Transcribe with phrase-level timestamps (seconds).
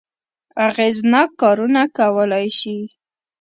[0.67, 2.77] اغېزناک کارونه کولای شي.